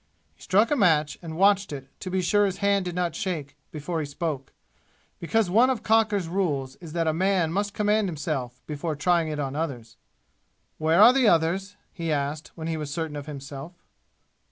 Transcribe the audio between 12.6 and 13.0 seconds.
he was